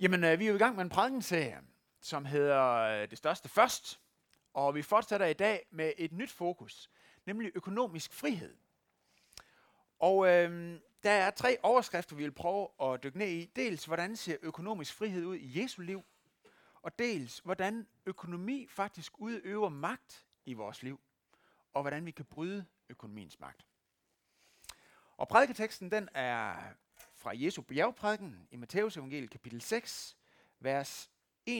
[0.00, 1.60] Jamen, øh, vi er jo i gang med en prædikenserie,
[2.00, 4.00] som hedder øh, Det Største Først.
[4.54, 6.90] Og vi fortsætter i dag med et nyt fokus,
[7.26, 8.56] nemlig økonomisk frihed.
[9.98, 13.44] Og øh, der er tre overskrifter, vi vil prøve at dykke ned i.
[13.56, 16.02] Dels, hvordan ser økonomisk frihed ud i Jesu liv?
[16.82, 21.00] Og dels, hvordan økonomi faktisk udøver magt i vores liv.
[21.72, 23.66] Og hvordan vi kan bryde økonomiens magt.
[25.16, 26.54] Og prædiketeksten den er
[27.20, 30.16] fra Jesu bjergprædiken i Matteus evangeliet kapitel 6,
[30.58, 31.10] vers
[31.48, 31.52] 21-33.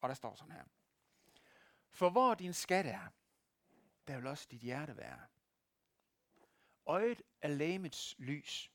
[0.00, 0.64] Og der står sådan her.
[1.90, 3.08] For hvor din skat er,
[4.08, 5.20] der vil også dit hjerte være.
[6.86, 8.72] Øjet er lægemets lys.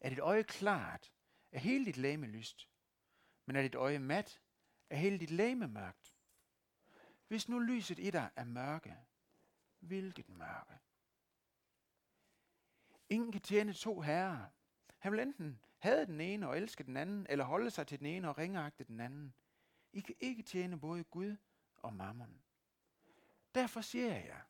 [0.00, 1.12] Er dit øje klart,
[1.52, 2.68] er hele dit læme lyst.
[3.46, 4.40] Men er dit øje mat,
[4.90, 6.14] er hele dit læme mørkt.
[7.28, 8.96] Hvis nu lyset i dig er mørke,
[9.78, 10.78] hvilket mørke?
[13.10, 14.46] Ingen kan tjene to herrer.
[14.98, 18.06] Han vil enten have den ene og elske den anden, eller holde sig til den
[18.06, 19.34] ene og ringeagte den anden.
[19.92, 21.36] I kan ikke tjene både Gud
[21.76, 22.42] og mammon.
[23.54, 24.40] Derfor siger jeg,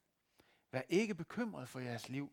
[0.70, 2.32] vær ikke bekymret for jeres liv.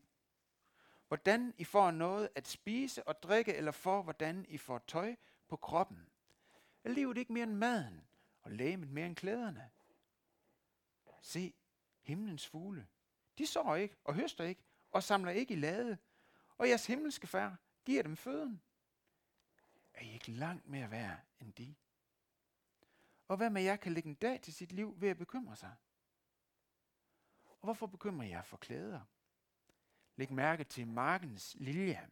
[1.08, 5.16] Hvordan I får noget at spise og drikke, eller for hvordan I får tøj
[5.48, 6.10] på kroppen.
[6.84, 8.08] Er livet ikke mere end maden,
[8.42, 9.70] og lægemet mere end klæderne?
[11.22, 11.54] Se,
[12.02, 12.88] himlens fugle.
[13.38, 15.98] De sår ikke og høster ikke og samler ikke i lade,
[16.64, 18.62] og jeres himmelske far giver dem føden.
[19.94, 21.76] Er I ikke langt mere værd end de?
[23.28, 25.76] Og hvad med jer kan lægge en dag til sit liv ved at bekymre sig?
[27.46, 29.02] Og hvorfor bekymrer jeg for klæder?
[30.16, 32.10] Læg mærke til markens lilje.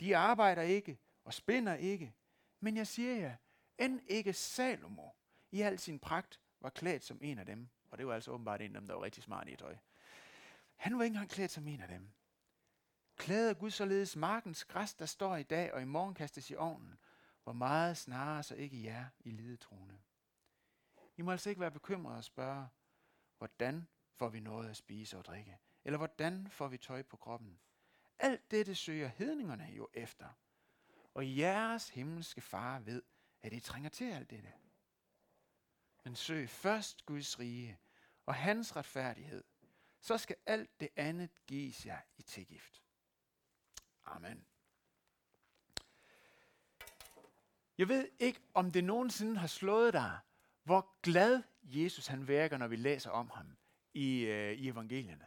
[0.00, 2.14] De arbejder ikke og spinder ikke.
[2.60, 3.36] Men jeg siger jer,
[3.78, 5.08] end ikke Salomo
[5.50, 7.68] i al sin pragt var klædt som en af dem.
[7.90, 9.76] Og det var altså åbenbart en af dem, der var rigtig smart i tøj.
[10.76, 12.12] Han var ikke engang klædt som en af dem.
[13.16, 16.98] Klæder Gud således markens græs, der står i dag og i morgen kastes i ovnen,
[17.44, 20.00] hvor meget snarere så ikke jer i lidetroende.
[21.16, 22.68] I må altså ikke være bekymrede og spørge,
[23.38, 25.58] hvordan får vi noget at spise og drikke?
[25.84, 27.60] Eller hvordan får vi tøj på kroppen?
[28.18, 30.28] Alt dette søger hedningerne jo efter.
[31.14, 33.02] Og jeres himmelske far ved,
[33.42, 34.52] at I trænger til alt dette.
[36.04, 37.78] Men søg først Guds rige
[38.26, 39.44] og hans retfærdighed,
[40.00, 42.82] så skal alt det andet gives jer i tilgift.
[44.04, 44.44] Amen.
[47.78, 50.18] Jeg ved ikke, om det nogensinde har slået dig,
[50.62, 53.56] hvor glad Jesus han virker, når vi læser om ham
[53.94, 55.24] i, øh, i evangelierne.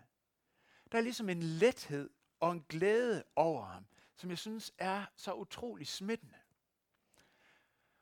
[0.92, 2.10] Der er ligesom en lethed
[2.40, 6.38] og en glæde over ham, som jeg synes er så utrolig smittende.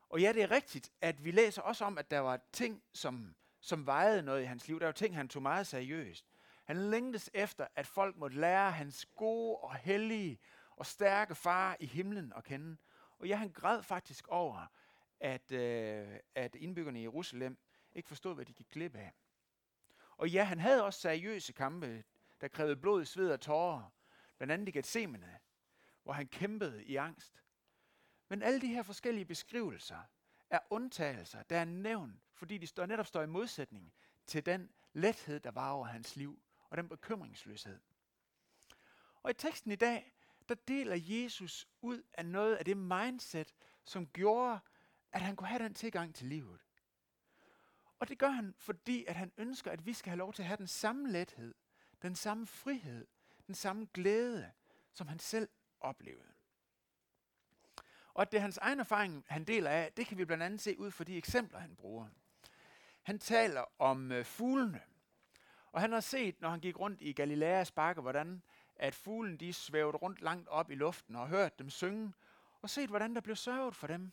[0.10, 3.36] Og ja, det er rigtigt, at vi læser også om, at der var ting, som,
[3.60, 4.80] som vejede noget i hans liv.
[4.80, 6.26] Der var ting, han tog meget seriøst.
[6.66, 10.40] Han længtes efter, at folk måtte lære hans gode og hellige
[10.76, 12.78] og stærke far i himlen at kende.
[13.20, 14.66] Og ja, han græd faktisk over,
[15.20, 17.58] at, øh, at indbyggerne i Jerusalem
[17.94, 19.14] ikke forstod, hvad de gik glip af.
[20.18, 22.04] Og ja, han havde også seriøse kampe,
[22.42, 23.94] der krævede blod, sved og tårer.
[24.38, 25.40] Blandt andet i Gethsemane,
[26.04, 27.44] hvor han kæmpede i angst.
[28.30, 30.00] Men alle de her forskellige beskrivelser
[30.50, 33.94] er undtagelser, der er nævnt, fordi de står, netop står i modsætning
[34.28, 37.80] til den lethed, der var over hans liv, og den bekymringsløshed.
[39.24, 40.14] Og i teksten i dag,
[40.50, 44.60] der deler Jesus ud af noget af det mindset, som gjorde,
[45.12, 46.60] at han kunne have den tilgang til livet.
[48.00, 50.48] Og det gør han, fordi at han ønsker, at vi skal have lov til at
[50.48, 51.56] have den samme lethed,
[52.02, 53.08] den samme frihed,
[53.48, 54.52] den samme glæde,
[54.94, 55.50] som han selv
[55.80, 56.34] oplevede.
[58.14, 60.62] Og at det er hans egen erfaring, han deler af, det kan vi blandt andet
[60.62, 62.08] se ud fra de eksempler, han bruger.
[63.02, 64.82] Han taler om øh, fuglene.
[65.72, 68.44] Og han har set, når han gik rundt i Galileas bakke, hvordan
[68.76, 72.14] at fuglen de svævede rundt langt op i luften og hørt dem synge,
[72.62, 74.12] og set, hvordan der blev sørget for dem.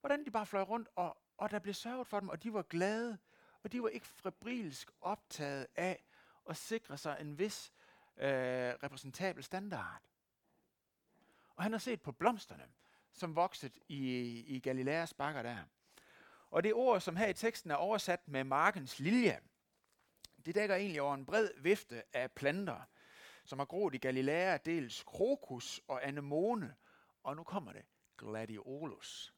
[0.00, 2.62] Hvordan de bare fløj rundt, og, og der blev sørget for dem, og de var
[2.62, 3.18] glade,
[3.62, 6.04] og de var ikke febrilsk optaget af
[6.48, 7.72] at sikre sig en vis
[8.16, 8.28] øh,
[8.82, 10.02] repræsentabel standard.
[11.56, 12.68] Og han har set på blomsterne,
[13.12, 14.20] som voksede i,
[14.56, 15.58] i Galileas bakker der.
[16.50, 19.40] Og det ord, som her i teksten er oversat med markens lilje,
[20.46, 22.80] det dækker egentlig over en bred vifte af planter,
[23.44, 26.74] som har groet i Galilea, dels krokus og anemone,
[27.22, 27.82] og nu kommer det,
[28.18, 29.34] gladiolus.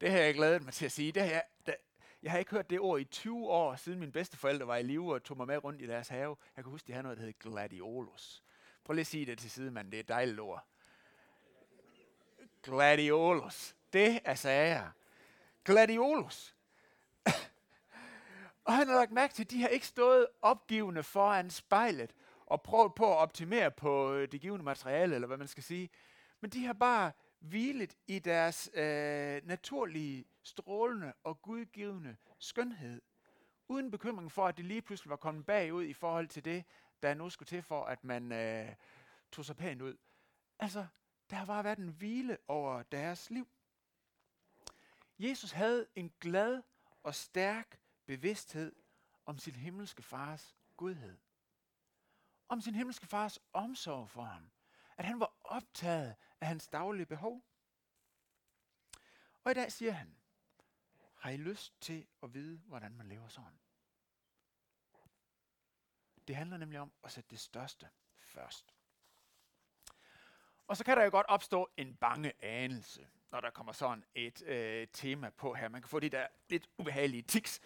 [0.00, 1.12] Det har jeg glædet mig til at sige.
[1.12, 1.76] Det har jeg, det,
[2.22, 5.14] jeg har ikke hørt det ord i 20 år, siden mine bedsteforældre var i live
[5.14, 6.36] og tog mig med rundt i deres have.
[6.56, 8.42] Jeg kan huske, de havde noget, der hed gladiolus.
[8.84, 9.90] Prøv lige at sige det til side, mand.
[9.90, 10.66] Det er et dejligt ord.
[12.62, 13.76] Gladiolus.
[13.92, 14.90] Det er sager.
[15.64, 16.54] Gladiolus.
[18.64, 22.14] og han har lagt mærke til, at de har ikke stået opgivende foran spejlet
[22.52, 25.90] og prøvet på at optimere på øh, det givende materiale, eller hvad man skal sige.
[26.40, 33.02] Men de har bare hvilet i deres øh, naturlige, strålende og gudgivende skønhed,
[33.68, 36.64] uden bekymring for, at det lige pludselig var kommet bagud i forhold til det,
[37.02, 38.74] der nu skulle til for, at man øh,
[39.32, 39.96] tog sig pænt ud.
[40.58, 40.86] Altså,
[41.30, 43.48] der har bare været en hvile over deres liv.
[45.18, 46.62] Jesus havde en glad
[47.02, 48.72] og stærk bevidsthed
[49.26, 51.16] om sin himmelske fars godhed.
[52.52, 54.50] Om sin himmelske fars omsorg for ham.
[54.96, 57.44] At han var optaget af hans daglige behov.
[59.44, 60.16] Og i dag siger han,
[61.14, 63.60] har I lyst til at vide, hvordan man lever sådan?
[66.28, 67.88] Det handler nemlig om at sætte det største
[68.20, 68.74] først.
[70.66, 74.42] Og så kan der jo godt opstå en bange anelse, når der kommer sådan et
[74.42, 75.68] øh, tema på her.
[75.68, 77.60] Man kan få de der lidt ubehagelige tiks,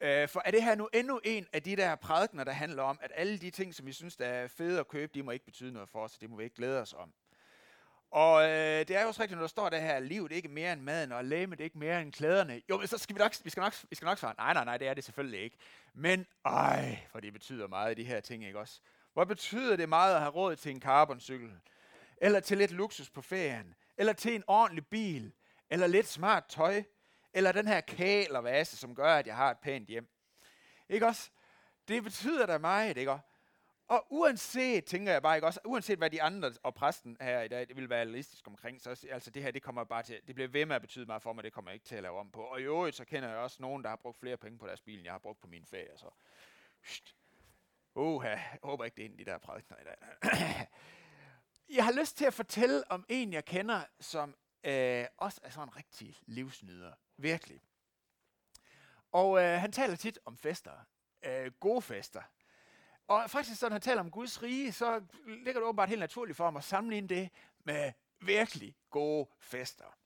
[0.00, 2.98] Øh, for er det her nu endnu en af de der prædikener, der handler om,
[3.02, 5.44] at alle de ting, som vi synes, der er fede at købe, de må ikke
[5.44, 7.12] betyde noget for os, det må vi ikke glæde os om.
[8.10, 10.48] Og øh, det er jo også rigtigt, når der står der her, livet er ikke
[10.48, 12.62] mere end maden, og lægemet ikke mere end klæderne.
[12.70, 14.64] Jo, men så skal vi nok, vi skal nok, vi skal nok svare, nej, nej,
[14.64, 15.56] nej, det er det selvfølgelig ikke.
[15.94, 18.80] Men, ej, for det betyder meget, de her ting, ikke også?
[19.12, 21.52] Hvor betyder det meget at have råd til en carboncykel?
[22.16, 23.74] Eller til lidt luksus på ferien?
[23.96, 25.32] Eller til en ordentlig bil?
[25.70, 26.82] Eller lidt smart tøj?
[27.34, 30.08] Eller den her kælervase, som gør, at jeg har et pænt hjem?
[30.88, 31.30] Ikke også?
[31.88, 33.24] Det betyder da meget, ikke også?
[33.88, 37.48] Og uanset, tænker jeg bare ikke også, uanset hvad de andre og præsten her i
[37.48, 40.34] dag det vil være realistisk omkring, så altså det her, det kommer bare til, det
[40.34, 42.18] bliver ved med at betyde meget for mig, det kommer jeg ikke til at lave
[42.18, 42.40] om på.
[42.40, 44.80] Og i øvrigt, så kender jeg også nogen, der har brugt flere penge på deres
[44.80, 46.10] bil, end jeg har brugt på min ferie, så...
[47.94, 49.96] Oha, jeg håber ikke, det er en af de der prædikner i dag.
[51.76, 55.68] jeg har lyst til at fortælle om en, jeg kender, som øh, også er sådan
[55.68, 56.92] en rigtig livsnyder.
[57.16, 57.60] Virkelig.
[59.12, 60.72] Og øh, han taler tit om fester.
[61.22, 62.22] Øh, gode fester.
[63.08, 66.44] Og faktisk, når han taler om Guds rige, så ligger det åbenbart helt naturligt for
[66.44, 67.30] ham at sammenligne det
[67.64, 69.96] med virkelig gode fester.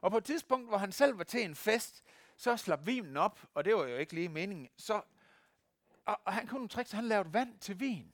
[0.00, 2.04] Og på et tidspunkt, hvor han selv var til en fest,
[2.36, 4.68] så slap vinen op, og det var jo ikke lige meningen.
[4.76, 5.02] Så,
[6.04, 8.12] og, og han kunne trick, han lavede vand til vin.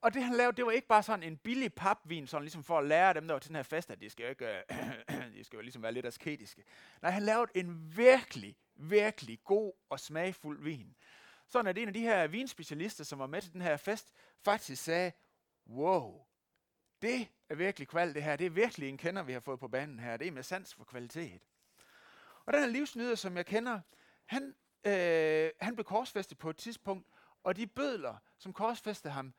[0.00, 2.78] Og det han lavede, det var ikke bare sådan en billig papvin, sådan ligesom for
[2.78, 5.11] at lære dem, der var til den her fest, at de skal jo, ikke, øh,
[5.42, 6.64] de skal jo ligesom være lidt asketiske.
[7.02, 10.96] Nej, han lavede en virkelig, virkelig god og smagfuld vin.
[11.48, 14.82] Sådan at en af de her vinspecialister, som var med til den her fest, faktisk
[14.82, 15.12] sagde,
[15.66, 16.24] wow,
[17.02, 18.36] det er virkelig kval det her.
[18.36, 20.16] Det er virkelig en kender, vi har fået på banen her.
[20.16, 21.42] Det er med sans for kvalitet.
[22.44, 23.80] Og den her livsnyder, som jeg kender,
[24.24, 24.54] han,
[24.84, 27.06] øh, han blev korsfæstet på et tidspunkt,
[27.44, 29.34] og de bødler, som korsfæstede ham,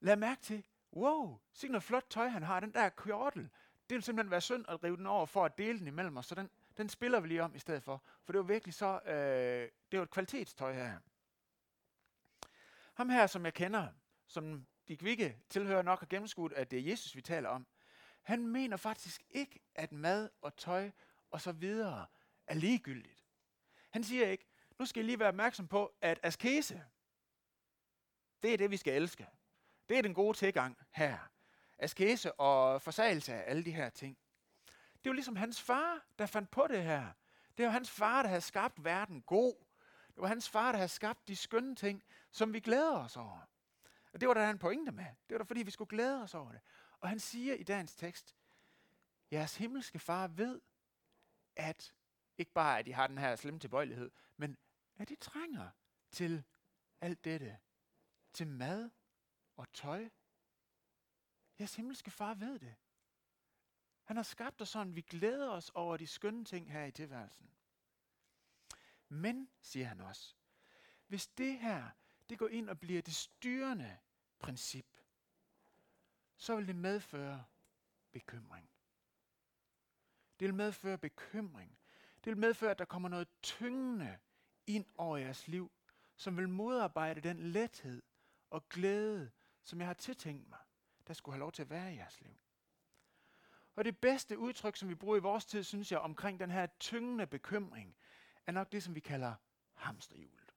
[0.00, 3.50] lad mærke til, wow, se noget flot tøj han har, den der kjortel.
[3.90, 6.26] Det vil simpelthen være synd at rive den over for at dele den imellem os,
[6.26, 8.02] så den, den spiller vi lige om i stedet for.
[8.24, 10.98] For det var virkelig så, øh, det var et kvalitetstøj her.
[12.94, 13.88] Ham her, som jeg kender,
[14.26, 17.66] som de kvikke tilhører nok har gennemskudt, at det er Jesus, vi taler om,
[18.22, 20.90] han mener faktisk ikke, at mad og tøj
[21.30, 22.06] og så videre
[22.46, 23.26] er ligegyldigt.
[23.90, 24.46] Han siger ikke,
[24.78, 26.84] nu skal I lige være opmærksom på, at askese,
[28.42, 29.26] det er det, vi skal elske.
[29.88, 31.18] Det er den gode tilgang her.
[31.82, 34.18] Askese og forsagelse af alle de her ting.
[34.66, 37.12] Det er jo ligesom hans far, der fandt på det her.
[37.56, 39.54] Det er hans far, der har skabt verden god.
[40.14, 43.40] Det var hans far, der havde skabt de skønne ting, som vi glæder os over.
[44.12, 45.04] Og det var der en pointe med.
[45.04, 46.60] Det var der, fordi vi skulle glæde os over det.
[47.00, 48.36] Og han siger i dagens tekst,
[49.32, 50.60] jeres himmelske far ved,
[51.56, 51.94] at
[52.38, 54.56] ikke bare, at I har den her slemme tilbøjelighed, men
[54.98, 55.68] at I trænger
[56.10, 56.44] til
[57.00, 57.58] alt dette.
[58.32, 58.90] Til mad
[59.56, 60.08] og tøj.
[61.60, 62.74] Jeres himmelske far ved det.
[64.04, 67.50] Han har skabt os sådan, vi glæder os over de skønne ting her i tilværelsen.
[69.08, 70.34] Men, siger han også,
[71.06, 71.90] hvis det her,
[72.28, 73.98] det går ind og bliver det styrende
[74.38, 74.86] princip,
[76.36, 77.44] så vil det medføre
[78.12, 78.70] bekymring.
[80.40, 81.78] Det vil medføre bekymring.
[82.24, 84.18] Det vil medføre, at der kommer noget tyngende
[84.66, 85.72] ind over jeres liv,
[86.16, 88.02] som vil modarbejde den lethed
[88.50, 89.30] og glæde,
[89.62, 90.58] som jeg har tiltænkt mig,
[91.08, 92.36] der skulle have lov til at være i jeres liv.
[93.76, 96.66] Og det bedste udtryk, som vi bruger i vores tid, synes jeg, omkring den her
[96.66, 97.96] tyngende bekymring,
[98.46, 99.34] er nok det, som vi kalder
[99.74, 100.54] hamsterhjulet.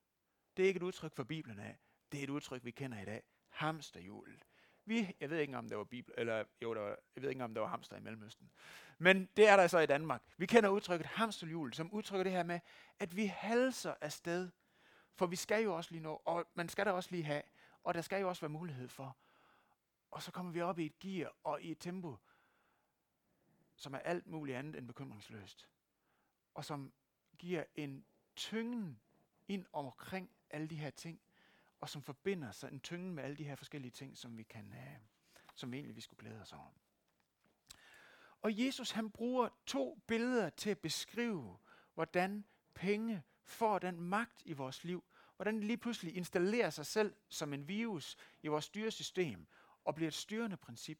[0.57, 1.77] Det er ikke et udtryk for Bibelen af.
[2.11, 3.23] Det er et udtryk, vi kender i dag.
[3.49, 4.45] Hamsterhjulet.
[4.85, 7.43] Vi, jeg ved ikke om der var bibel, eller jo, der var, jeg ved ikke
[7.43, 8.51] om der var hamster i Mellemøsten.
[8.97, 10.21] Men det er der så i Danmark.
[10.37, 12.59] Vi kender udtrykket hamsterhjul, som udtrykker det her med,
[12.99, 14.49] at vi halser afsted.
[15.15, 17.41] For vi skal jo også lige nå, og man skal da også lige have,
[17.83, 19.17] og der skal jo også være mulighed for.
[20.13, 22.17] Og så kommer vi op i et gear og i et tempo,
[23.75, 25.69] som er alt muligt andet end bekymringsløst.
[26.53, 26.93] Og som
[27.37, 28.05] giver en
[28.35, 28.99] tyngden
[29.47, 31.21] ind omkring alle de her ting,
[31.79, 34.67] og som forbinder sig en tyngden med alle de her forskellige ting, som vi kan,
[34.67, 35.01] uh,
[35.55, 36.71] som vi egentlig vi skulle glæde os over.
[38.41, 41.57] Og Jesus han bruger to billeder til at beskrive,
[41.93, 45.03] hvordan penge får den magt i vores liv,
[45.35, 49.47] hvordan det lige pludselig installerer sig selv som en virus i vores styresystem
[49.85, 50.99] og bliver et styrende princip.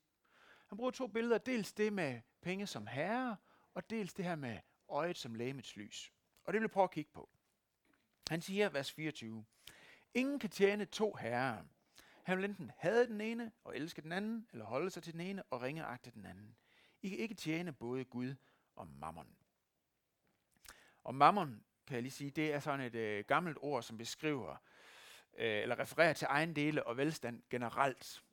[0.67, 3.37] Han bruger to billeder, dels det med penge som herre,
[3.73, 4.59] og dels det her med
[4.89, 6.13] øjet som lægemets lys.
[6.43, 7.29] Og det vil jeg prøve at kigge på.
[8.29, 9.45] Han siger, vers 24,
[10.13, 11.63] Ingen kan tjene to herrer.
[12.23, 15.21] Han vil enten have den ene og elske den anden, eller holde sig til den
[15.21, 16.55] ene og ringeagte den anden.
[17.01, 18.35] I kan ikke tjene både Gud
[18.75, 19.35] og mammon.
[21.03, 24.55] Og mammon, kan jeg lige sige, det er sådan et øh, gammelt ord, som beskriver
[25.37, 28.23] øh, eller refererer til egen dele og velstand generelt.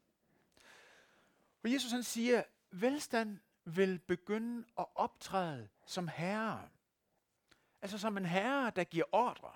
[1.63, 6.69] Og Jesus han siger, velstand vil begynde at optræde som herre.
[7.83, 9.53] Altså som en herre, der giver ordre.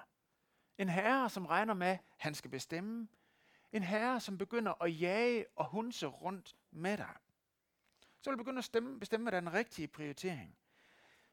[0.79, 3.09] En herre, som regner med, at han skal bestemme.
[3.73, 7.17] En herre, som begynder at jage og hunse rundt med dig.
[8.21, 10.57] Så vil du begynde at stemme, bestemme, hvad der er den rigtige prioritering.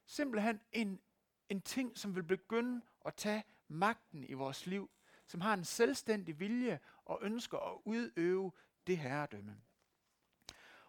[0.06, 1.00] Simpelthen en,
[1.48, 4.90] en ting, som vil begynde at tage magten i vores liv,
[5.26, 8.52] som har en selvstændig vilje og ønsker at udøve
[8.86, 9.56] det herredømme.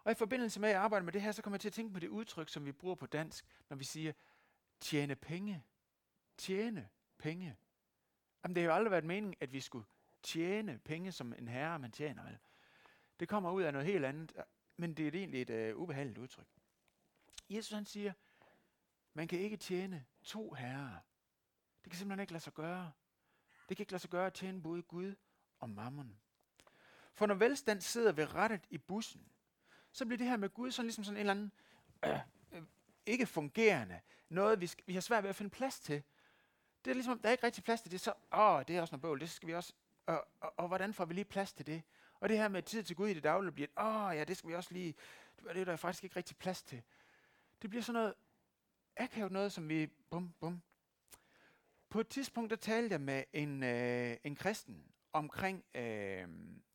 [0.04, 1.94] Og i forbindelse med at arbejde med det her, så kommer jeg til at tænke
[1.94, 4.14] på det udtryk, som vi bruger på dansk, når vi siger,
[4.80, 5.64] tjene penge.
[6.38, 7.58] Tjene penge.
[8.44, 9.86] Jamen, det har jo aldrig været meningen, at vi skulle
[10.24, 12.24] tjene penge som en herre, man tjener.
[12.24, 12.38] Vel?
[13.20, 14.34] Det kommer ud af noget helt andet,
[14.78, 16.48] men det er egentlig et uh, ubehageligt udtryk.
[17.50, 18.14] Jesus han siger,
[19.14, 20.98] man kan ikke tjene to herrer.
[21.84, 22.92] Det kan simpelthen ikke lade sig gøre.
[23.70, 25.16] Det kan ikke lade sig gøre at tjene både Gud
[25.60, 26.20] og mammon.
[27.14, 29.33] For når velstand sidder ved rettet i bussen,
[29.94, 31.52] så bliver det her med Gud sådan ligesom sådan en eller anden
[32.06, 32.20] øh,
[32.52, 32.62] øh,
[33.06, 36.04] ikke fungerende, noget vi, vi har svært ved at finde plads til.
[36.86, 38.92] Det er ligesom, der er ikke rigtig plads til det, så åh, det er også
[38.92, 39.74] noget bøvl, det skal vi også,
[40.06, 41.84] og, og, og hvordan får vi lige plads til det?
[42.20, 44.50] Og det her med tid til Gud i det daglige bliver, åh ja, det skal
[44.50, 44.96] vi også lige,
[45.44, 46.82] det er der faktisk ikke rigtig plads til.
[47.62, 48.14] Det bliver sådan noget
[48.98, 50.62] akavet noget, som vi, bum, bum.
[51.90, 56.22] På et tidspunkt, der talte jeg med en, øh, en kristen omkring, øh,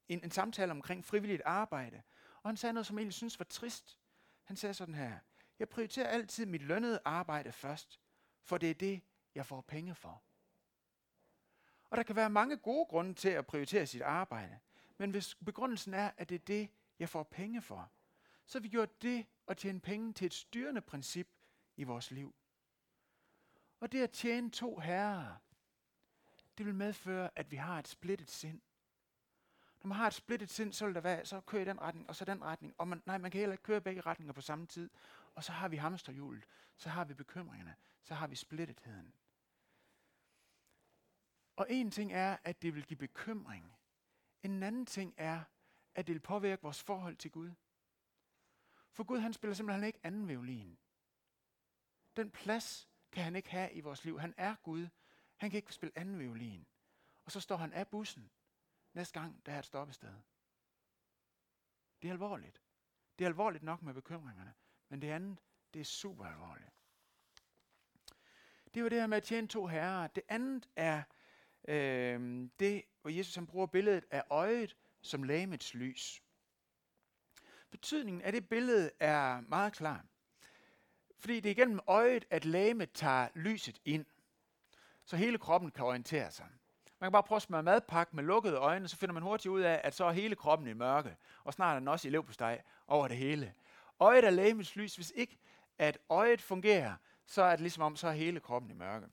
[0.09, 2.03] en, en samtale omkring frivilligt arbejde,
[2.49, 3.99] og han sagde noget, som jeg egentlig synes var trist.
[4.45, 5.19] Han sagde sådan her,
[5.59, 8.01] jeg prioriterer altid mit lønnede arbejde først,
[8.43, 9.03] for det er det,
[9.35, 10.23] jeg får penge for.
[11.91, 14.59] Og der kan være mange gode grunde til at prioritere sit arbejde.
[14.99, 17.93] Men hvis begrundelsen er, at det er det, jeg får penge for,
[18.47, 21.29] så har vi gjort det at tjene penge til et styrende princip
[21.77, 22.35] i vores liv.
[23.81, 25.37] Og det at tjene to herrer,
[26.59, 28.61] det vil medføre, at vi har et splittet sind.
[29.83, 32.09] Når man har et splittet sind, så vil der være, så kører i den retning,
[32.09, 32.75] og så den retning.
[32.79, 34.91] Og man, nej, man kan heller ikke køre begge retninger på samme tid.
[35.35, 39.15] Og så har vi hamsterhjulet, så har vi bekymringerne, så har vi splittetheden.
[41.57, 43.77] Og en ting er, at det vil give bekymring.
[44.43, 45.43] En anden ting er,
[45.95, 47.53] at det vil påvirke vores forhold til Gud.
[48.93, 50.79] For Gud han spiller simpelthen ikke anden violin.
[52.17, 54.21] Den plads kan han ikke have i vores liv.
[54.21, 54.89] Han er Gud.
[55.37, 56.67] Han kan ikke spille anden violin.
[57.25, 58.31] Og så står han af bussen
[58.99, 60.15] næste gang, der er et stoppested.
[62.03, 62.63] Det er alvorligt.
[63.19, 64.55] Det er alvorligt nok med bekymringerne,
[64.89, 65.39] men det andet,
[65.75, 66.71] det er super alvorligt.
[68.75, 70.07] Det var det her med at tjene to herrer.
[70.07, 71.03] Det andet er
[71.69, 76.23] øh, det, hvor Jesus han bruger billedet af øjet som lamets lys.
[77.71, 80.05] Betydningen af det billede er meget klar.
[81.19, 84.07] Fordi det er igennem øjet, at lamet tager lyset ind,
[85.05, 86.58] så hele kroppen kan orientere sig.
[87.01, 89.61] Man kan bare prøve at smøre madpakke med lukkede øjne, så finder man hurtigt ud
[89.61, 92.63] af, at så er hele kroppen i mørke, og snart er den også i levpostej
[92.89, 93.55] over det hele.
[94.01, 94.97] Øjet er lægemets lys.
[94.97, 95.39] Hvis ikke
[95.79, 96.95] at øjet fungerer,
[97.27, 99.07] så er det ligesom om, så er hele kroppen i mørke.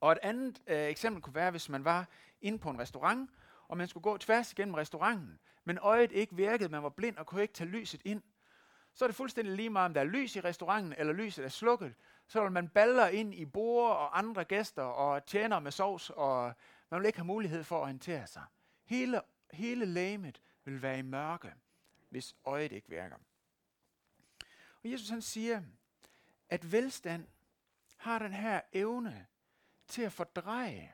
[0.00, 2.06] Og et andet øh, eksempel kunne være, hvis man var
[2.40, 3.30] inde på en restaurant,
[3.68, 7.26] og man skulle gå tværs igennem restauranten, men øjet ikke virkede, man var blind og
[7.26, 8.22] kunne ikke tage lyset ind.
[8.94, 11.48] Så er det fuldstændig lige meget, om der er lys i restauranten, eller lyset er
[11.48, 11.94] slukket.
[12.26, 16.52] Så vil man baller ind i borde og andre gæster og tjener med sovs, og
[16.90, 18.44] man vil ikke have mulighed for at orientere sig.
[18.84, 21.54] Hele, hele læmet vil være i mørke,
[22.08, 23.16] hvis øjet ikke virker.
[24.82, 25.62] Og Jesus han siger,
[26.48, 27.28] at velstand
[27.96, 29.26] har den her evne
[29.88, 30.92] til at fordreje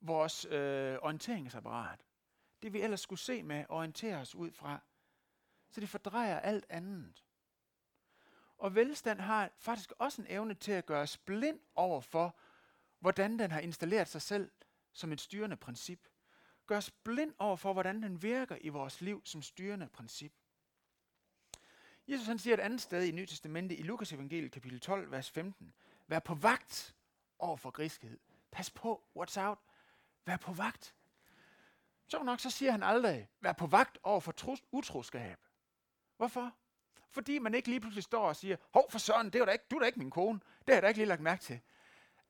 [0.00, 2.00] vores øh, orienteringsapparat.
[2.62, 4.80] Det vi ellers skulle se med, orientere os ud fra.
[5.70, 7.24] Så det fordrejer alt andet.
[8.58, 12.36] Og velstand har faktisk også en evne til at gøre os blind over for,
[12.98, 14.50] hvordan den har installeret sig selv
[14.92, 16.08] som et styrende princip.
[16.66, 20.32] Gør os blind over for, hvordan den virker i vores liv som styrende princip.
[22.08, 25.30] Jesus han siger et andet sted i Nyt Testamentet, i Lukas evangeliet kapitel 12, vers
[25.30, 25.74] 15.
[26.06, 26.96] Vær på vagt
[27.38, 28.18] over for griskhed.
[28.50, 29.58] Pas på, what's out.
[30.26, 30.94] Vær på vagt.
[32.06, 35.38] Så nok så siger han aldrig, vær på vagt over for utroskab.
[36.16, 36.56] Hvorfor?
[37.10, 39.64] Fordi man ikke lige pludselig står og siger, hov for søren, det var da ikke,
[39.70, 40.38] du er da ikke min kone.
[40.38, 41.60] Det har jeg da ikke lige lagt mærke til.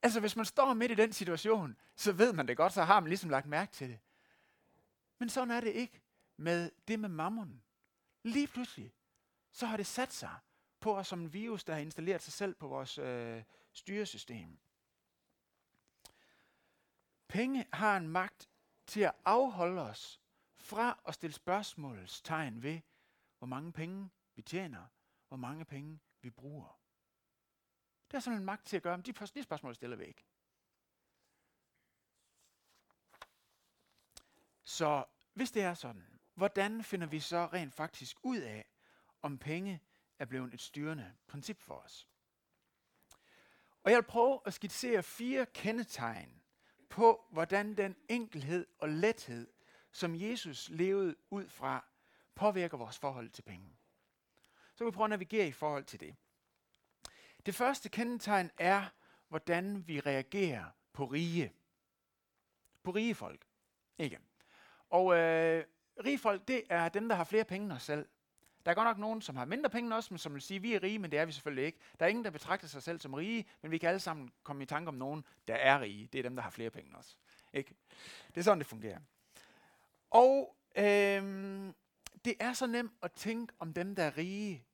[0.03, 3.01] Altså hvis man står midt i den situation, så ved man det godt, så har
[3.01, 3.99] man ligesom lagt mærke til det.
[5.19, 6.01] Men sådan er det ikke
[6.37, 7.63] med det med mammon.
[8.23, 8.95] Lige pludselig,
[9.53, 10.35] så har det sat sig
[10.81, 14.59] på os som en virus, der har installeret sig selv på vores øh, styresystem.
[17.29, 18.49] Penge har en magt
[18.87, 20.21] til at afholde os
[20.57, 22.81] fra at stille spørgsmålstegn ved,
[23.39, 24.87] hvor mange penge vi tjener,
[25.29, 26.81] hvor mange penge vi bruger.
[28.09, 30.25] Det har sådan en magt til at gøre, men de, de spørgsmål stiller vi ikke.
[34.65, 38.71] Så hvis det er sådan, hvordan finder vi så rent faktisk ud af,
[39.23, 39.83] om penge
[40.19, 42.09] er blevet et styrende princip for os?
[43.83, 46.43] Og jeg vil prøve at skitsere fire kendetegn
[46.89, 49.49] på, hvordan den enkelhed og lethed,
[49.93, 51.85] som Jesus levede ud fra,
[52.35, 53.77] påvirker vores forhold til penge.
[54.75, 56.17] Så kan vi prøve at navigere i forhold til det.
[57.47, 58.85] Det første kendetegn er,
[59.29, 61.53] hvordan vi reagerer på rige.
[62.83, 63.45] På rige folk.
[63.99, 64.19] Ikke?
[64.91, 65.65] Og øh,
[66.05, 68.09] rige folk, det er dem, der har flere penge end os selv.
[68.65, 70.57] Der er godt nok nogen, som har mindre penge end os, men som vil sige,
[70.57, 71.79] at vi er rige, men det er vi selvfølgelig ikke.
[72.01, 74.63] Der er ingen, der betragter sig selv som rige, men vi kan alle sammen komme
[74.63, 76.09] i tanke om nogen, der er rige.
[76.13, 77.19] Det er dem, der har flere penge end os.
[77.53, 77.75] Ikke?
[78.29, 78.99] Det er sådan, det fungerer.
[80.11, 81.73] Og øh,
[82.25, 84.65] det er så nemt at tænke om dem, der er rige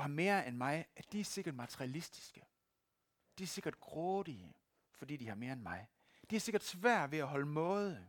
[0.00, 2.44] og har mere end mig, at de er sikkert materialistiske.
[3.38, 4.54] De er sikkert grådige,
[4.92, 5.88] fordi de har mere end mig.
[6.30, 8.08] De er sikkert svære ved at holde måde.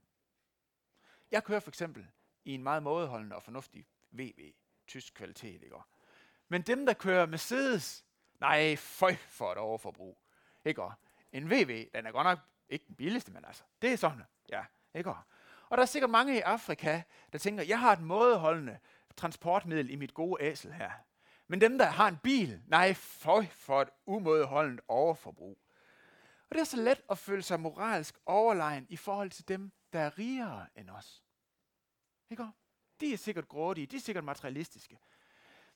[1.31, 2.07] Jeg kører for eksempel
[2.45, 4.41] i en meget mådeholdende og fornuftig VW,
[4.87, 5.75] tysk kvalitet, ikke?
[6.47, 8.05] Men dem, der kører Mercedes,
[8.39, 10.21] nej, føj for et overforbrug.
[10.65, 10.83] Ikke?
[11.31, 14.65] En VW, den er godt nok ikke den billigste, men altså, det er sådan, ja,
[14.93, 15.09] ikke?
[15.69, 18.79] Og der er sikkert mange i Afrika, der tænker, jeg har et mådeholdende
[19.17, 20.91] transportmiddel i mit gode æsel her.
[21.51, 25.57] Men dem, der har en bil, nej, føj for et umådeholdent overforbrug.
[26.49, 29.99] Og det er så let at føle sig moralsk overlegen i forhold til dem, der
[29.99, 31.23] er rigere end os.
[32.29, 32.47] Ikke?
[33.01, 34.97] De er sikkert grådige, de er sikkert materialistiske.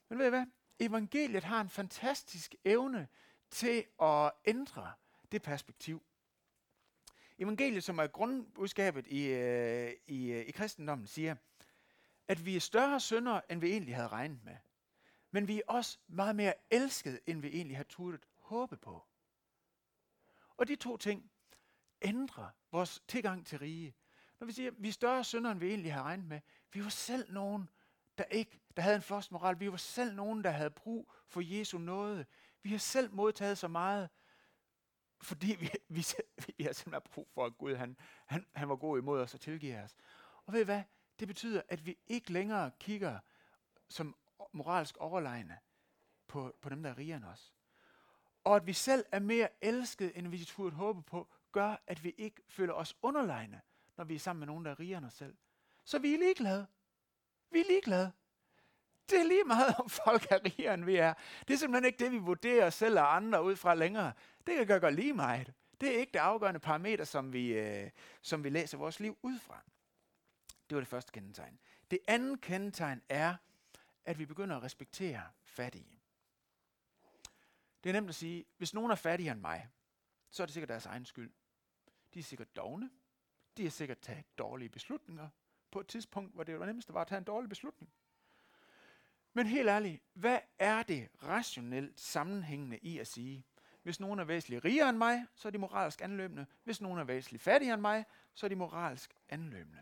[0.09, 0.45] Men ved I hvad?
[0.79, 3.07] Evangeliet har en fantastisk evne
[3.49, 4.91] til at ændre
[5.31, 6.03] det perspektiv.
[7.37, 11.35] Evangeliet, som er grundbudskabet i, øh, i, øh, i kristendommen, siger,
[12.27, 14.55] at vi er større syndere, end vi egentlig havde regnet med.
[15.35, 19.03] Men vi er også meget mere elsket, end vi egentlig har turdet håbe på.
[20.57, 21.31] Og de to ting
[22.01, 23.95] ændrer vores tilgang til rige.
[24.39, 26.41] Når vi siger, at vi er større syndere, end vi egentlig har regnet med,
[26.73, 27.69] vi var selv nogen,
[28.17, 29.59] der ikke, der havde en først moral.
[29.59, 32.25] Vi var selv nogen, der havde brug for Jesu nåde.
[32.63, 34.09] Vi har selv modtaget så meget,
[35.21, 36.05] fordi vi, vi,
[36.57, 39.41] vi har simpelthen brug for, at Gud han, han, han var god imod os og
[39.41, 39.95] tilgiver os.
[40.45, 40.83] Og ved I hvad?
[41.19, 43.19] Det betyder, at vi ikke længere kigger
[43.89, 44.15] som
[44.55, 45.57] moralsk overlegne
[46.27, 47.53] på, på dem, der er rigere end os.
[48.43, 52.13] Og at vi selv er mere elsket, end vi turde håbe på, gør, at vi
[52.17, 53.61] ikke føler os underlegne,
[53.97, 55.35] når vi er sammen med nogen, der er rigere end os selv.
[55.83, 56.67] Så vi er ligeglade.
[57.51, 58.11] Vi er ligeglade.
[59.09, 61.13] Det er lige meget, om folk er rigere, end vi er.
[61.47, 64.13] Det er simpelthen ikke det, vi vurderer os selv og andre ud fra længere.
[64.47, 65.53] Det kan gøre lige meget.
[65.81, 67.89] Det er ikke det afgørende parameter, som vi, øh,
[68.21, 69.61] som vi læser vores liv ud fra.
[70.69, 71.59] Det var det første kendetegn.
[71.91, 73.35] Det andet kendetegn er,
[74.05, 75.99] at vi begynder at respektere fattige.
[77.83, 79.69] Det er nemt at sige, hvis nogen er fattigere end mig,
[80.29, 81.33] så er det sikkert deres egen skyld.
[82.13, 82.89] De er sikkert dogne.
[83.57, 85.29] De har sikkert taget dårlige beslutninger
[85.71, 87.91] på et tidspunkt, hvor det var nemmest var at tage en dårlig beslutning.
[89.33, 93.45] Men helt ærligt, hvad er det rationelt sammenhængende i at sige,
[93.83, 96.45] hvis nogen er væsentligt rigere end mig, så er de moralsk anløbende.
[96.63, 99.81] Hvis nogen er væsentligt fattigere end mig, så er de moralsk anløbende.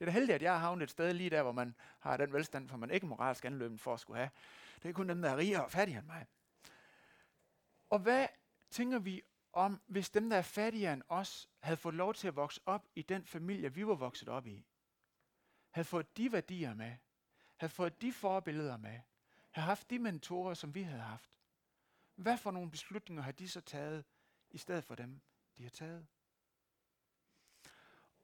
[0.00, 2.16] Det er da heldigt, at jeg har havnet et sted lige der, hvor man har
[2.16, 4.30] den velstand, for man ikke moralsk anløben for at skulle have.
[4.82, 6.26] Det er kun dem, der er rigere og fattigere end mig.
[7.90, 8.26] Og hvad
[8.70, 12.36] tænker vi om, hvis dem, der er fattigere end os, havde fået lov til at
[12.36, 14.66] vokse op i den familie, vi var vokset op i?
[15.70, 16.96] Havde fået de værdier med?
[17.56, 19.00] Havde fået de forbilleder med?
[19.50, 21.30] Havde haft de mentorer, som vi havde haft?
[22.14, 24.04] Hvad for nogle beslutninger har de så taget,
[24.50, 25.20] i stedet for dem,
[25.56, 26.06] de har taget?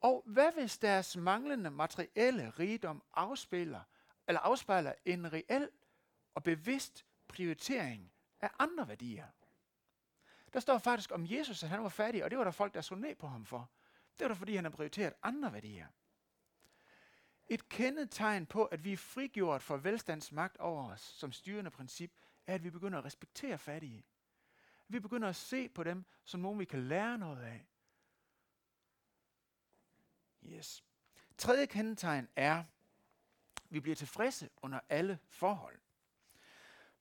[0.01, 3.81] Og hvad hvis deres manglende materielle rigdom afspiller,
[4.27, 5.69] eller afspejler en reel
[6.35, 9.27] og bevidst prioritering af andre værdier?
[10.53, 12.81] Der står faktisk om Jesus, at han var fattig, og det var der folk, der
[12.81, 13.71] så ned på ham for.
[14.11, 15.87] Det var der, fordi han har prioriteret andre værdier.
[17.47, 22.11] Et kendetegn på, at vi er frigjort for velstandsmagt over os som styrende princip,
[22.47, 24.05] er, at vi begynder at respektere fattige.
[24.87, 27.67] Vi begynder at se på dem som nogen, vi kan lære noget af.
[30.45, 30.83] Yes.
[31.37, 32.65] Tredje kendetegn er, at
[33.69, 35.79] vi bliver tilfredse under alle forhold.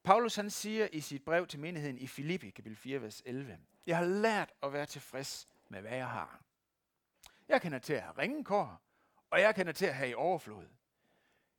[0.02, 3.96] Paulus han siger i sit brev til menigheden i Filippi, kapitel 4, vers 11, Jeg
[3.96, 6.40] har lært at være tilfreds med, hvad jeg har.
[7.48, 8.80] Jeg kender til at have ringekår,
[9.30, 10.66] og jeg kender til at have i overflod.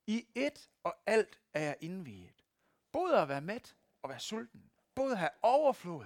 [0.08, 2.44] I et og alt er jeg indviet.
[2.92, 4.72] Både at være mæt og være sulten.
[4.96, 6.06] Både at have overflod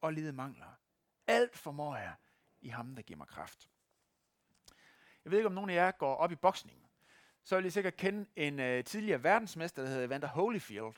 [0.00, 0.78] og lide mangler.
[1.26, 2.14] Alt formår jeg
[2.60, 3.68] i ham, der giver mig kraft.
[5.24, 6.78] Jeg ved ikke, om nogen af jer går op i boksning.
[7.44, 10.94] Så vil I sikkert kende en øh, tidligere verdensmester, der hedder Evander Holyfield.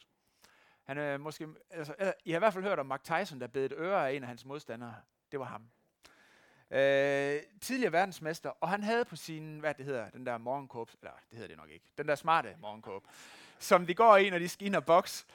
[0.84, 3.46] Han er måske, altså, eller, I har i hvert fald hørt om Mark Tyson, der
[3.46, 4.94] bed et øre af en af hans modstandere.
[5.32, 5.68] Det var ham.
[6.70, 11.12] Øh, tidligere verdensmester, og han havde på sin, hvad det hedder, den der morgenkåb, eller
[11.30, 13.06] det hedder det nok ikke, den der smarte morgenkåb,
[13.58, 15.26] som de går i, når de skal ind og boks.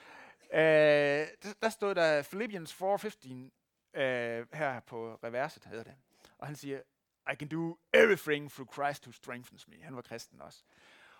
[0.53, 5.95] Øh, der, der stod der Philippians 4.15 øh, her på reverset, hedder det.
[6.37, 6.81] Og han siger,
[7.31, 9.75] i can do everything through Christ who strengthens me.
[9.81, 10.63] Han var kristen også.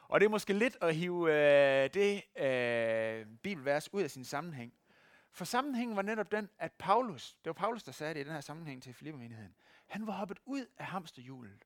[0.07, 4.73] Og det er måske lidt at hive øh, det øh, bibelvers ud af sin sammenhæng.
[5.31, 8.33] For sammenhængen var netop den, at Paulus, det var Paulus, der sagde det i den
[8.33, 9.55] her sammenhæng til Filippermenigheden,
[9.87, 11.65] han var hoppet ud af hamsterhjulet.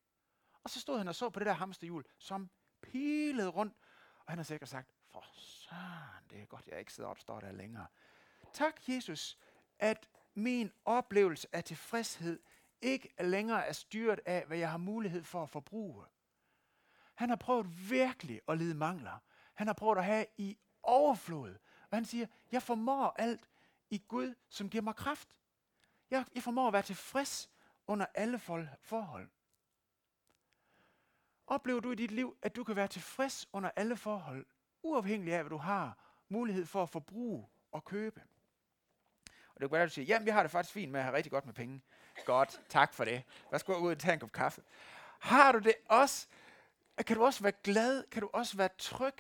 [0.64, 2.50] Og så stod han og så på det der hamsterhjul, som
[2.82, 3.74] pilede rundt.
[4.20, 7.40] Og han har sikkert sagt, for søren, det er godt, jeg ikke sidder op står
[7.40, 7.88] der længere.
[8.54, 9.38] Tak, Jesus,
[9.80, 12.40] at min oplevelse af tilfredshed
[12.86, 16.06] ikke længere er styret af, hvad jeg har mulighed for at forbruge.
[17.16, 19.20] Han har prøvet virkelig at lide mangler.
[19.54, 21.56] Han har prøvet at have i overflod.
[21.90, 23.50] Og han siger, jeg formår alt
[23.90, 25.30] i Gud, som giver mig kraft.
[26.10, 27.50] Jeg, jeg formår at være tilfreds
[27.88, 29.30] under alle forhold.
[31.48, 34.46] Oplever du i dit liv, at du kan være tilfreds under alle forhold,
[34.84, 35.98] uafhængig af, hvad du har
[36.30, 38.24] mulighed for at forbruge og købe?
[39.56, 41.04] Og det kan være, at du siger, jamen, jeg har det faktisk fint med at
[41.04, 41.82] have rigtig godt med penge.
[42.26, 43.24] Godt, tak for det.
[43.52, 44.62] Værsgo ud og tage en kop kaffe.
[45.20, 46.28] Har du det også
[47.04, 49.14] kan du også være glad, kan du også være tryg,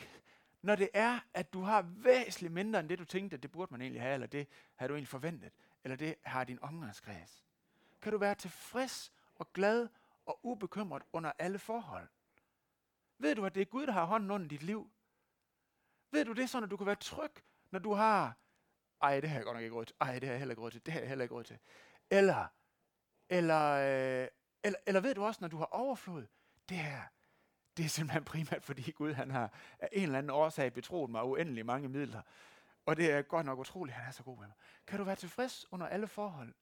[0.61, 3.73] når det er, at du har væsentligt mindre end det, du tænkte, at det burde
[3.73, 5.51] man egentlig have, eller det har du egentlig forventet,
[5.83, 7.43] eller det har din omgangskreds.
[8.01, 9.87] Kan du være tilfreds og glad
[10.25, 12.07] og ubekymret under alle forhold?
[13.17, 14.89] Ved du, at det er Gud, der har hånden under dit liv?
[16.11, 17.31] Ved du det, så at du kan være tryg,
[17.71, 18.37] når du har,
[19.01, 20.61] ej, det har jeg godt nok ikke råd til, ej, det har jeg heller ikke
[20.61, 21.57] råd til, det har jeg heller ikke råd til.
[22.09, 22.45] Eller,
[23.29, 24.27] eller, øh,
[24.63, 26.25] eller, eller ved du også, når du har overflod,
[26.69, 27.01] det her,
[27.77, 31.23] det er simpelthen primært, fordi Gud han har af en eller anden årsag betroet mig
[31.23, 32.21] uendelig mange midler.
[32.85, 34.55] Og det er godt nok utroligt, at han er så god med mig.
[34.87, 36.53] Kan du være tilfreds under alle forhold?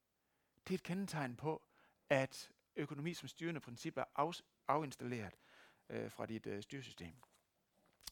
[0.67, 1.63] Det er et kendetegn på,
[2.09, 4.31] at økonomi som styrende princip er af,
[4.67, 5.33] afinstalleret
[5.89, 7.15] øh, fra dit øh, styresystem.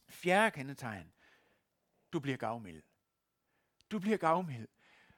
[0.08, 1.12] Fjerde kendetegn.
[2.12, 2.82] Du bliver gavmild.
[3.92, 4.68] Du bliver gavmild.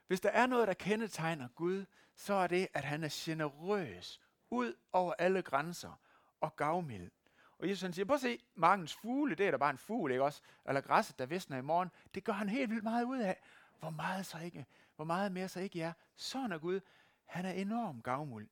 [0.06, 1.84] Hvis der er noget, der kendetegner Gud,
[2.14, 6.00] så er det, at han er generøs ud over alle grænser
[6.40, 7.10] og gavmild.
[7.58, 10.10] Og Jesus han siger, prøv at se, markens fugle, det er da bare en fugl,
[10.10, 10.42] ikke også?
[10.68, 11.90] Eller græsset, der visner i morgen.
[12.14, 13.40] Det gør han helt vildt meget ud af.
[13.78, 15.92] Hvor meget, så ikke, hvor meget mere så ikke er.
[16.16, 16.80] Sådan er Gud.
[17.24, 18.48] Han er enormt gavmuld.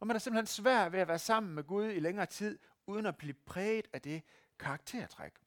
[0.00, 3.06] Og man er simpelthen svær ved at være sammen med Gud i længere tid, uden
[3.06, 4.22] at blive præget af det
[4.58, 5.41] karaktertræk.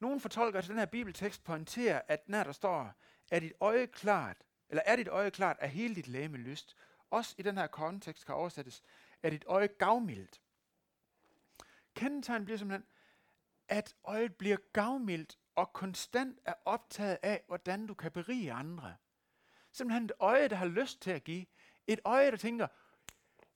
[0.00, 2.94] Nogle fortolker til den her bibeltekst pointerer, at når der står,
[3.30, 4.36] er dit øje klart,
[4.68, 6.76] eller er dit øje klart, er hele dit læme lyst.
[7.10, 8.82] Også i den her kontekst kan oversættes,
[9.22, 10.40] er dit øje gavmildt
[11.96, 12.86] kendetegn bliver simpelthen,
[13.68, 18.96] at øjet bliver gavmildt og konstant er optaget af, hvordan du kan berige andre.
[19.72, 21.46] Simpelthen et øje, der har lyst til at give.
[21.86, 22.66] Et øje, der tænker,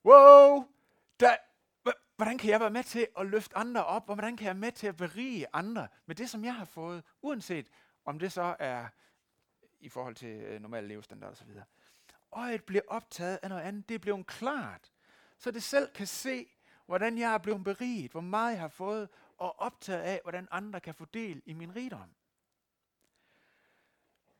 [0.05, 0.63] wow,
[1.19, 1.37] der,
[2.21, 4.59] hvordan kan jeg være med til at løfte andre op, og hvordan kan jeg være
[4.59, 7.69] med til at berige andre med det, som jeg har fået, uanset
[8.05, 8.87] om det så er
[9.79, 11.49] i forhold til øh, normal levestandard osv.
[12.31, 13.89] Øjet bliver optaget af noget andet.
[13.89, 14.91] Det er blevet klart,
[15.37, 16.47] så det selv kan se,
[16.85, 20.79] hvordan jeg er blevet beriget, hvor meget jeg har fået, og optaget af, hvordan andre
[20.79, 22.09] kan få del i min rigdom.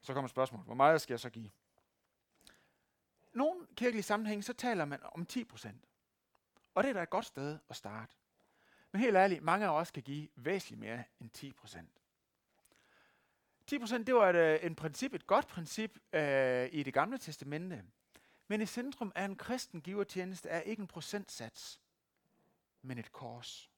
[0.02, 1.52] Så kommer spørgsmålet, hvor meget skal jeg så give?
[3.34, 5.91] Nogle kirkelige sammenhænge, så taler man om 10%.
[6.76, 8.16] Og det er da et godt sted at starte.
[8.92, 12.02] Men helt ærligt, mange af os kan give væsentligt mere end 10%.
[13.72, 17.84] 10% det var et, øh, en princip, et godt princip øh, i det gamle testamente.
[18.48, 21.80] Men i centrum af en kristen givertjeneste er ikke en procentsats
[22.82, 23.72] men et kors.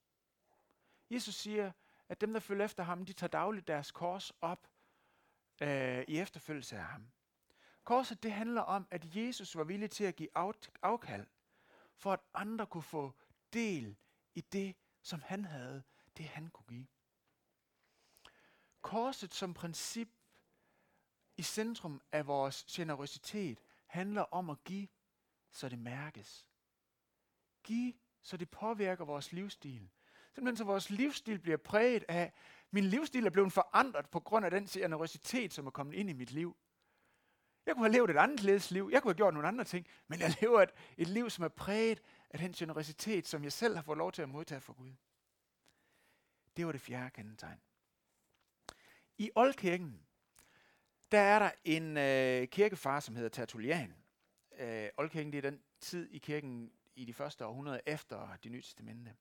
[1.10, 1.72] Jesus siger,
[2.08, 4.68] at dem, der følger efter ham, de tager dagligt deres kors op
[5.60, 7.12] øh, i efterfølgelse af ham.
[7.84, 10.28] Korset, det handler om, at Jesus var villig til at give
[10.82, 11.26] afkald,
[11.96, 13.12] for at andre kunne få
[13.52, 13.96] del
[14.34, 15.82] i det, som han havde,
[16.16, 16.86] det han kunne give.
[18.82, 20.08] Korset som princip
[21.36, 24.88] i centrum af vores generøsitet handler om at give,
[25.50, 26.46] så det mærkes.
[27.62, 29.90] Giv så det påvirker vores livsstil.
[30.34, 32.32] Simpelthen så vores livsstil bliver præget af,
[32.74, 36.12] Min livsstil er blevet forandret på grund af den generøsitet, som er kommet ind i
[36.12, 36.56] mit liv.
[37.66, 40.20] Jeg kunne have levet et andet liv, jeg kunne have gjort nogle andre ting, men
[40.20, 43.82] jeg lever et, et liv, som er præget af den generositet, som jeg selv har
[43.82, 44.92] fået lov til at modtage fra Gud.
[46.56, 47.60] Det var det fjerde kendetegn.
[49.18, 50.06] I Oldkirken,
[51.12, 53.94] der er der en øh, kirkefar, som hedder Tertullian.
[54.58, 58.62] Øh, Oldkirken det er den tid i kirken i de første århundreder efter det nye
[58.62, 59.14] testamente.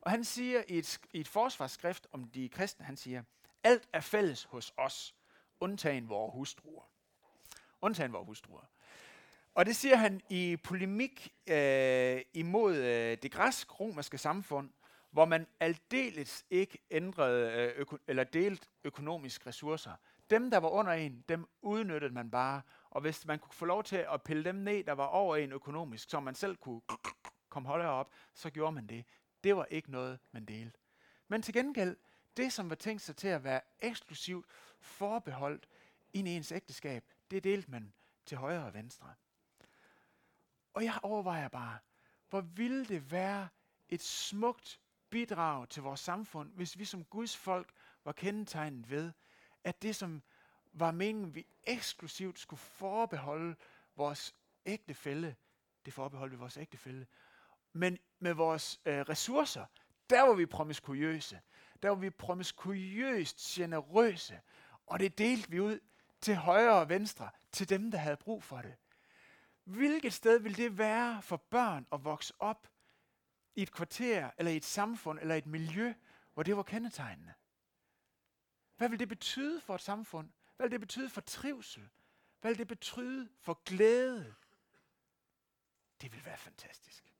[0.00, 3.22] Og han siger i et, i et forsvarsskrift om de kristne, han siger,
[3.64, 5.14] alt er fælles hos os,
[5.60, 6.89] undtagen vores hustruer.
[7.82, 8.64] Undtagen vores hustruer.
[9.54, 14.70] Og det siger han i polemik øh, imod øh, det græsk-romerske samfund,
[15.10, 19.92] hvor man aldeles ikke ændrede øh, øko- eller delt økonomiske ressourcer.
[20.30, 22.62] Dem, der var under en, dem udnyttede man bare.
[22.90, 25.52] Og hvis man kunne få lov til at pille dem ned, der var over en
[25.52, 26.80] økonomisk, så man selv kunne
[27.48, 29.04] komme højere op, så gjorde man det.
[29.44, 30.78] Det var ikke noget, man delte.
[31.28, 31.96] Men til gengæld,
[32.36, 34.46] det som var tænkt sig til at være eksklusivt
[34.80, 35.68] forbeholdt
[36.12, 37.92] i ens ægteskab, det delte man
[38.26, 39.14] til højre og venstre.
[40.74, 41.78] Og jeg overvejer bare,
[42.28, 43.48] hvor ville det være
[43.88, 47.72] et smukt bidrag til vores samfund, hvis vi som Guds folk
[48.04, 49.12] var kendetegnet ved,
[49.64, 50.22] at det som
[50.72, 53.56] var meningen, vi eksklusivt skulle forbeholde
[53.96, 54.34] vores
[54.66, 55.34] ægtefælde,
[55.84, 57.06] det forbeholdt vi vores ægtefælde,
[57.72, 59.66] men med vores øh, ressourcer,
[60.10, 61.40] der var vi promiskuriøse.
[61.82, 64.40] Der var vi promiskuriøst generøse.
[64.86, 65.78] Og det delte vi ud
[66.20, 68.76] til højre og venstre, til dem, der havde brug for det.
[69.64, 72.68] Hvilket sted vil det være for børn at vokse op
[73.54, 75.94] i et kvarter, eller i et samfund, eller et miljø,
[76.34, 77.32] hvor det var kendetegnende?
[78.76, 80.30] Hvad vil det betyde for et samfund?
[80.56, 81.88] Hvad vil det betyde for trivsel?
[82.40, 84.34] Hvad vil det betyde for glæde?
[86.00, 87.14] Det vil være fantastisk.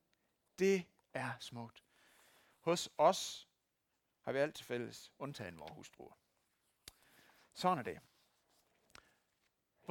[0.59, 1.83] Det er smukt.
[2.59, 3.47] Hos os
[4.21, 6.13] har vi alt til fælles, undtagen vores hustruer.
[7.53, 7.99] Sådan er det.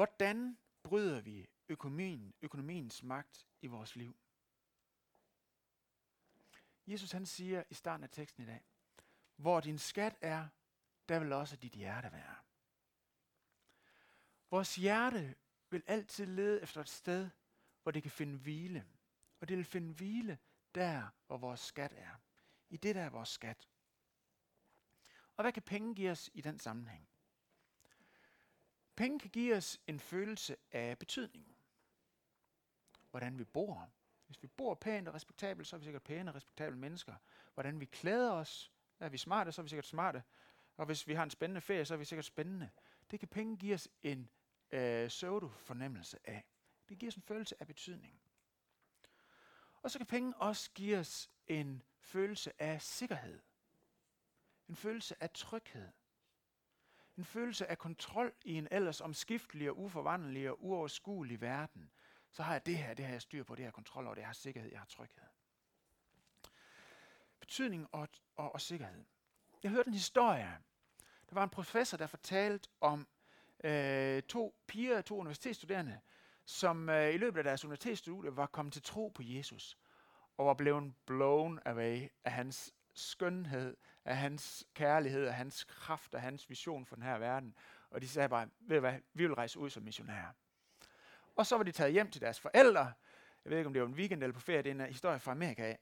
[0.01, 4.17] Hvordan bryder vi økonomien, økonomiens magt i vores liv?
[6.87, 8.65] Jesus han siger i starten af teksten i dag,
[9.37, 10.49] hvor din skat er,
[11.09, 12.37] der vil også dit hjerte være.
[14.51, 15.35] Vores hjerte
[15.71, 17.31] vil altid lede efter et sted,
[17.83, 18.87] hvor det kan finde hvile.
[19.41, 20.39] Og det vil finde hvile
[20.75, 22.21] der, hvor vores skat er.
[22.69, 23.69] I det, der er vores skat.
[25.37, 27.10] Og hvad kan penge give os i den sammenhæng?
[29.01, 31.57] Penge kan give os en følelse af betydning.
[33.11, 33.91] Hvordan vi bor.
[34.27, 37.15] Hvis vi bor pænt og respektabelt, så er vi sikkert pæne og respektable mennesker.
[37.55, 38.73] Hvordan vi klæder os.
[38.99, 40.23] Er vi smarte, så er vi sikkert smarte.
[40.77, 42.71] Og hvis vi har en spændende ferie, så er vi sikkert spændende.
[43.11, 44.31] Det kan penge give os en
[44.71, 46.45] øh, pseudo-fornemmelse af.
[46.89, 48.21] Det giver os en følelse af betydning.
[49.83, 53.41] Og så kan penge også give os en følelse af sikkerhed.
[54.69, 55.89] En følelse af tryghed.
[57.21, 61.91] En følelse af kontrol i en ellers omskiftelig og uforvandelig og uoverskuelig verden.
[62.31, 64.25] Så har jeg det her, det har jeg styr på, det har kontrol over, det
[64.25, 65.23] har sikkerhed, jeg har tryghed.
[67.41, 69.05] Betydning og, og, og sikkerhed.
[69.63, 70.59] Jeg hørte en historie.
[71.29, 73.09] Der var en professor, der fortalte om
[73.65, 76.01] øh, to piger, to universitetsstuderende,
[76.45, 79.79] som øh, i løbet af deres universitetsstudie var kommet til tro på Jesus,
[80.37, 83.77] og var blevet blown away af hans skønhed,
[84.11, 87.55] af hans kærlighed, af hans kraft, af hans vision for den her verden.
[87.91, 90.33] Og de sagde bare, ved du hvad, vi vil rejse ud som missionærer.
[91.37, 92.93] Og så var de taget hjem til deres forældre.
[93.45, 94.87] Jeg ved ikke, om det var en weekend eller på ferie, det er en øh,
[94.87, 95.79] historie fra Amerika af.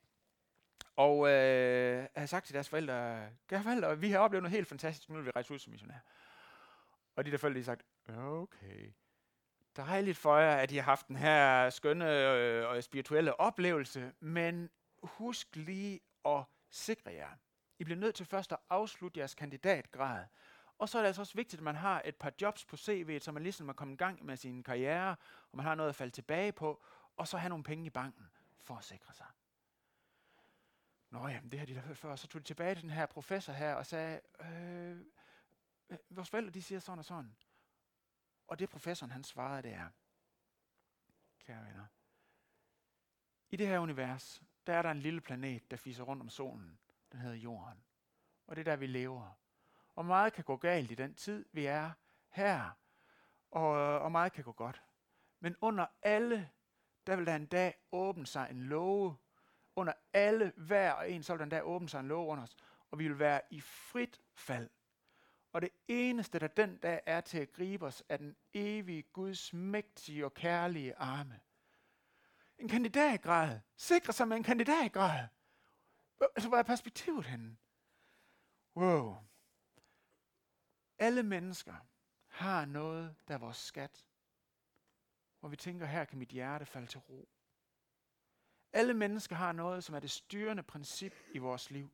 [0.97, 5.09] Og øh, havde sagt til deres forældre, kære forældre, vi har oplevet noget helt fantastisk,
[5.09, 6.01] nu vil vi rejse ud som missionærer.
[7.17, 7.83] Og de der forældre, de sagt,
[8.19, 8.93] okay,
[9.77, 14.71] dejligt for jer, at I har haft den her skønne øh, og spirituelle oplevelse, men
[15.03, 17.31] husk lige at sikre jer.
[17.79, 20.27] I bliver nødt til først at afslutte jeres kandidatgrad.
[20.79, 23.19] Og så er det altså også vigtigt, at man har et par jobs på CV'et,
[23.19, 25.17] så man ligesom er kommet i gang med sin karriere,
[25.53, 26.83] og man har noget at falde tilbage på,
[27.17, 29.27] og så have nogle penge i banken for at sikre sig.
[31.11, 32.17] Nå ja, det har de da hørt før.
[32.17, 35.01] Så tog de tilbage til den her professor her og sagde, øh,
[36.11, 37.37] vores forældre de siger sådan og sådan.
[38.47, 39.89] Og det professoren han svarede, det er,
[41.39, 41.87] kære venner,
[43.51, 46.79] i det her univers, der er der en lille planet, der fiser rundt om solen.
[47.13, 47.85] Den hedder Jorden.
[48.47, 49.39] Og det er der, vi lever.
[49.95, 51.91] Og meget kan gå galt i den tid, vi er
[52.29, 52.71] her.
[53.51, 54.83] Og, og meget kan gå godt.
[55.41, 56.51] Men under alle,
[57.07, 59.17] der vil der en dag åbne sig en låge.
[59.77, 62.45] Under alle, hver og en, så vil der en dag åbne sig en låge under
[62.45, 62.57] os.
[62.91, 64.71] Og vi vil være i frit fald.
[65.53, 69.53] Og det eneste, der den dag er til at gribe os, er den evige Guds
[69.53, 71.41] mægtige og kærlige arme.
[72.59, 73.61] En kandidatgrad.
[73.77, 75.27] Sikre sig med en kandidatgrad.
[76.21, 77.57] Altså, hvor er perspektivet henne?
[78.77, 79.17] Wow.
[80.99, 81.75] Alle mennesker
[82.27, 84.07] har noget, der er vores skat,
[85.41, 87.29] hvor vi tænker, her kan mit hjerte falde til ro.
[88.73, 91.91] Alle mennesker har noget, som er det styrende princip i vores liv.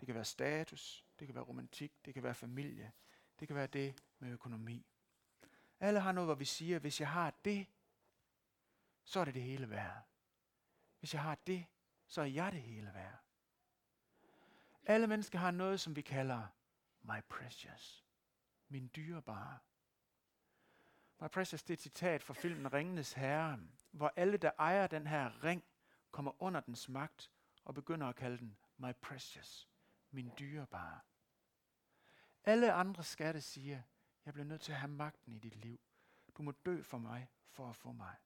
[0.00, 2.92] Det kan være status, det kan være romantik, det kan være familie,
[3.40, 4.86] det kan være det med økonomi.
[5.80, 7.66] Alle har noget, hvor vi siger, hvis jeg har det,
[9.04, 10.02] så er det det hele værd.
[10.98, 11.66] Hvis jeg har det,
[12.06, 13.18] så er jeg det hele værd.
[14.86, 16.46] Alle mennesker har noget, som vi kalder
[17.02, 18.04] my precious.
[18.68, 19.58] Min dyrebare.
[21.20, 23.58] My precious, det er et citat fra filmen Ringenes Herre,
[23.90, 25.64] hvor alle, der ejer den her ring,
[26.10, 27.30] kommer under dens magt
[27.64, 29.68] og begynder at kalde den my precious,
[30.10, 31.00] min dyrebare.
[32.44, 33.82] Alle andre skatte siger,
[34.24, 35.80] jeg bliver nødt til at have magten i dit liv.
[36.36, 38.16] Du må dø for mig, for at få mig.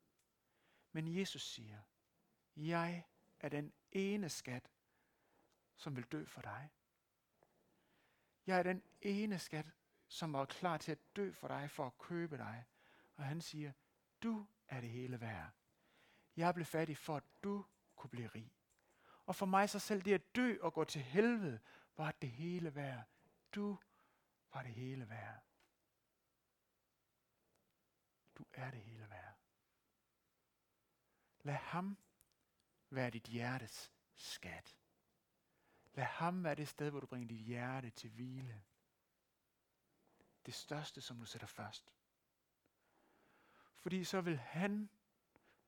[0.93, 1.81] Men Jesus siger,
[2.57, 3.05] jeg
[3.40, 4.70] er den ene skat,
[5.77, 6.70] som vil dø for dig.
[8.46, 9.66] Jeg er den ene skat,
[10.09, 12.64] som var klar til at dø for dig, for at købe dig.
[13.14, 13.72] Og han siger,
[14.22, 15.51] du er det hele værd.
[16.37, 18.53] Jeg blev fattig for, at du kunne blive rig.
[19.27, 21.61] Og for mig så selv det at dø og gå til helvede,
[21.96, 23.05] var det hele værd.
[23.55, 23.79] Du
[24.53, 25.42] var det hele værd.
[28.35, 29.35] Du er det hele værd.
[31.40, 31.98] Lad ham
[32.90, 34.77] være dit hjertes skat.
[35.94, 38.62] Lad ham være det sted, hvor du bringer dit hjerte til hvile.
[40.46, 41.92] Det største, som du sætter først.
[43.77, 44.90] Fordi så vil han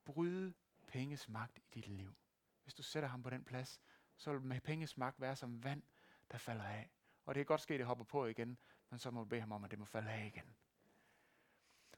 [0.05, 0.55] bryde
[0.87, 2.15] penges magt i dit liv.
[2.63, 3.81] Hvis du sætter ham på den plads,
[4.17, 5.83] så vil med penges magt være som vand,
[6.31, 6.91] der falder af.
[7.25, 8.59] Og det kan godt ske, at det hopper på igen,
[8.91, 10.57] men så må du bede ham om, at det må falde af igen.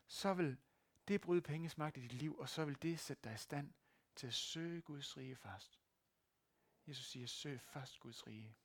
[0.07, 0.59] Så vil
[1.09, 3.73] det bryde penges magt i dit liv, og så vil det sætte dig i stand
[4.17, 5.81] til at søge Guds rige først.
[6.87, 8.57] Jesus siger, søg først Guds rige,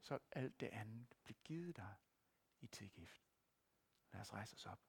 [0.00, 1.94] så alt det andet bliver givet dig
[2.60, 3.22] i tilgift.
[4.12, 4.80] Lad os rejse os op.